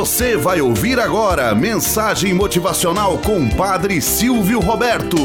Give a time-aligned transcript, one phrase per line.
[0.00, 5.18] Você vai ouvir agora mensagem motivacional com Padre Silvio Roberto.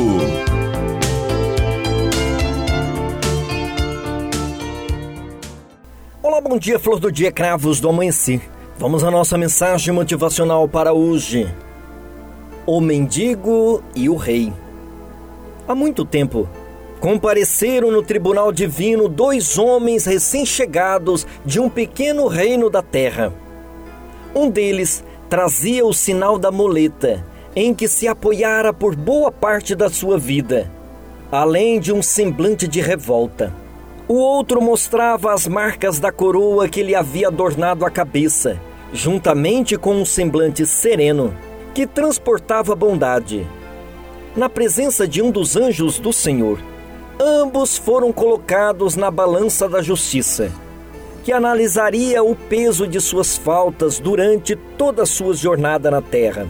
[6.22, 8.42] Olá, bom dia, flor do dia, cravos do amanhecer.
[8.78, 11.50] Vamos à nossa mensagem motivacional para hoje.
[12.66, 14.52] O mendigo e o rei.
[15.66, 16.50] Há muito tempo,
[17.00, 23.45] compareceram no tribunal divino dois homens recém-chegados de um pequeno reino da terra.
[24.36, 27.26] Um deles trazia o sinal da moleta,
[27.56, 30.72] em que se apoiara por boa parte da sua vida,
[31.32, 33.54] além de um semblante de revolta.
[34.08, 38.60] O outro mostrava as marcas da coroa que lhe havia adornado a cabeça,
[38.94, 41.36] juntamente com um semblante sereno,
[41.74, 43.48] que transportava bondade.
[44.36, 46.60] Na presença de um dos anjos do Senhor,
[47.20, 50.52] Ambos foram colocados na balança da justiça,
[51.26, 56.48] que analisaria o peso de suas faltas durante toda a sua jornada na terra.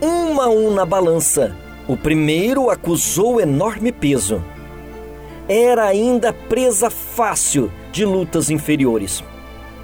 [0.00, 1.56] Um a um na balança,
[1.88, 4.40] o primeiro acusou enorme peso.
[5.48, 9.24] Era ainda presa fácil de lutas inferiores.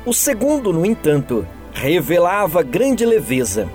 [0.06, 3.68] O segundo, no entanto, revelava grande leveza.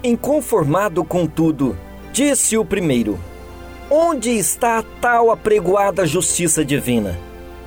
[0.00, 1.76] Inconformado com tudo,
[2.12, 3.18] disse o primeiro:
[3.90, 7.25] Onde está a tal apregoada justiça divina?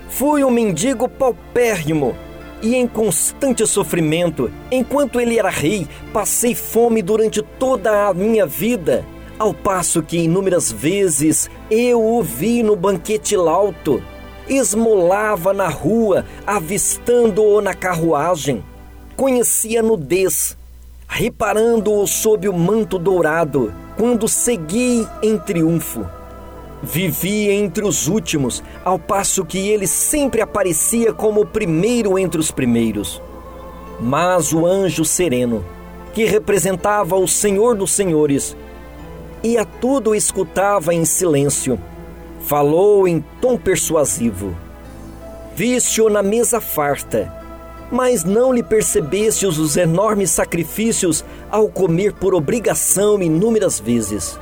[0.09, 2.15] Fui um mendigo paupérrimo
[2.61, 4.51] e em constante sofrimento.
[4.71, 9.05] Enquanto ele era rei, passei fome durante toda a minha vida,
[9.37, 14.03] ao passo que inúmeras vezes eu o vi no banquete lauto,
[14.47, 18.63] esmolava na rua, avistando-o na carruagem.
[19.15, 20.57] Conhecia a nudez,
[21.07, 26.18] reparando-o sob o manto dourado quando segui em triunfo.
[26.81, 32.51] Vivi entre os últimos, ao passo que ele sempre aparecia como o primeiro entre os
[32.51, 33.21] primeiros.
[33.99, 35.65] Mas o anjo sereno,
[36.13, 38.55] que representava o Senhor dos Senhores,
[39.43, 41.79] e a tudo escutava em silêncio,
[42.41, 44.55] falou em tom persuasivo.
[45.55, 47.33] Viste-o na mesa farta,
[47.91, 54.39] mas não lhe percebestes os enormes sacrifícios ao comer por obrigação inúmeras vezes.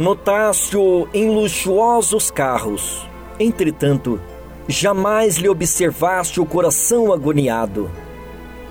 [0.00, 3.06] Notaste-o em luxuosos carros.
[3.38, 4.18] Entretanto,
[4.66, 7.90] jamais lhe observaste o coração agoniado.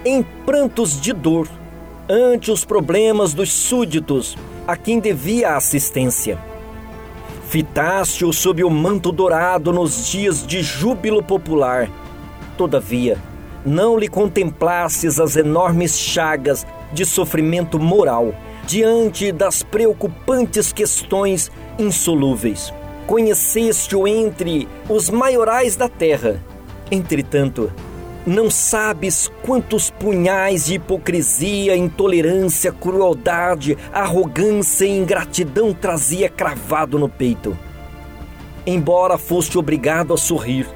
[0.03, 1.47] Em prantos de dor,
[2.09, 4.35] ante os problemas dos súditos
[4.67, 6.39] a quem devia assistência.
[7.47, 11.91] Fitaste-o sob o manto dourado nos dias de júbilo popular.
[12.57, 13.19] Todavia,
[13.63, 18.33] não lhe contemplasses as enormes chagas de sofrimento moral
[18.69, 22.71] diante das preocupantes questões insolúveis.
[23.07, 26.39] Conheceste-o entre os maiorais da terra.
[26.91, 27.71] Entretanto,
[28.27, 37.57] não sabes quantos punhais de hipocrisia, intolerância, crueldade, arrogância e ingratidão trazia cravado no peito.
[38.67, 40.67] Embora foste obrigado a sorrir.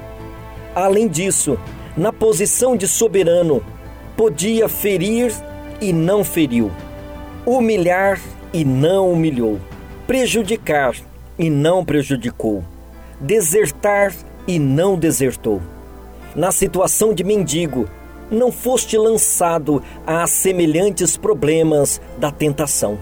[0.74, 1.56] Além disso,
[1.96, 3.62] na posição de soberano,
[4.16, 5.32] podia ferir
[5.80, 6.72] e não feriu,
[7.46, 8.20] humilhar
[8.52, 9.60] e não humilhou,
[10.06, 10.94] prejudicar
[11.38, 12.64] e não prejudicou,
[13.20, 14.14] desertar
[14.46, 15.60] e não desertou.
[16.34, 17.88] Na situação de mendigo,
[18.30, 22.98] não foste lançado a semelhantes problemas da tentação.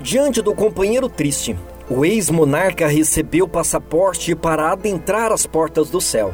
[0.00, 1.56] Diante do companheiro triste,
[1.90, 6.32] o ex-monarca recebeu passaporte para adentrar as portas do céu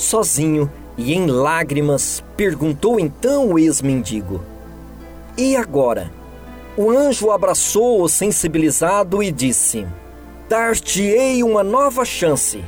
[0.00, 4.40] sozinho e em lágrimas, perguntou então o ex-mendigo:
[5.36, 6.10] E agora?
[6.76, 9.86] O anjo abraçou-o sensibilizado e disse:
[10.48, 12.64] Dar-te-ei uma nova chance.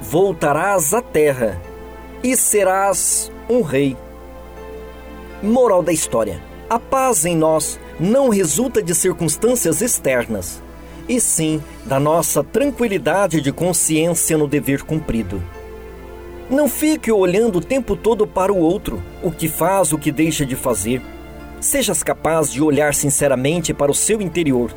[0.00, 1.60] Voltarás à terra
[2.22, 3.96] e serás um rei.
[5.42, 10.62] Moral da história: A paz em nós não resulta de circunstâncias externas,
[11.08, 15.42] e sim da nossa tranquilidade de consciência no dever cumprido.
[16.48, 20.46] Não fique olhando o tempo todo para o outro, o que faz, o que deixa
[20.46, 21.02] de fazer.
[21.60, 24.74] Sejas capaz de olhar sinceramente para o seu interior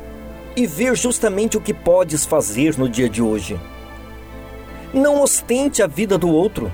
[0.56, 3.60] e ver justamente o que podes fazer no dia de hoje.
[4.92, 6.72] Não ostente a vida do outro.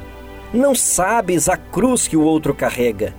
[0.55, 3.15] Não sabes a cruz que o outro carrega.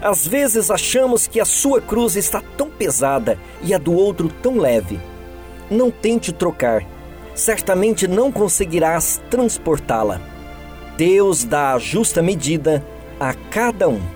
[0.00, 4.58] Às vezes achamos que a sua cruz está tão pesada e a do outro tão
[4.58, 4.98] leve.
[5.70, 6.84] Não tente trocar.
[7.34, 10.20] Certamente não conseguirás transportá-la.
[10.96, 12.84] Deus dá a justa medida
[13.20, 14.15] a cada um.